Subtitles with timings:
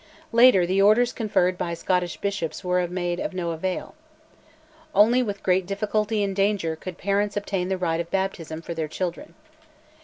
[0.31, 3.93] Later, the orders conferred by Scottish bishops were made of no avail.
[4.95, 8.87] Only with great difficulty and danger could parents obtain the rite of baptism for their
[8.87, 9.35] children.